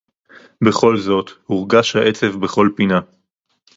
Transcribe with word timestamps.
בְכָל 0.65 0.97
זֹאת 0.97 1.29
הֻרְגַּשׁ 1.49 1.95
הָעֶצֶב 1.95 2.41
בְּכָל 2.45 2.69
פִּנָּה. 2.77 2.99